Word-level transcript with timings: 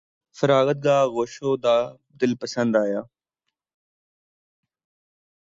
فراغت 0.37 0.77
گاہ 0.85 1.01
آغوش 1.05 1.33
وداع 1.43 1.83
دل 2.19 2.31
پسند 2.41 2.73
آیا 2.83 3.01